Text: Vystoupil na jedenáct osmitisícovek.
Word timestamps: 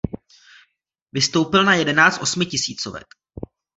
Vystoupil 1.13 1.63
na 1.63 1.73
jedenáct 1.75 2.21
osmitisícovek. 2.21 3.05